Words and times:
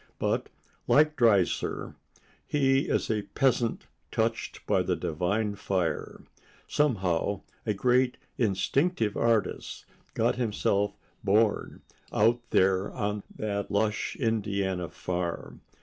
But, 0.17 0.49
like 0.87 1.15
Dreiser, 1.15 1.93
he 2.47 2.89
is 2.89 3.11
a 3.11 3.21
peasant 3.21 3.85
touched 4.09 4.65
by 4.65 4.81
the 4.81 4.95
divine 4.95 5.53
fire; 5.53 6.23
somehow, 6.67 7.41
a 7.67 7.75
great 7.75 8.17
instinctive 8.35 9.15
artist 9.15 9.85
got 10.15 10.37
himself 10.37 10.97
born 11.23 11.83
out 12.11 12.41
there 12.49 12.91
on 12.91 13.21
that 13.37 13.69
lush 13.69 14.15
Indiana 14.15 14.89
farm. 14.89 15.61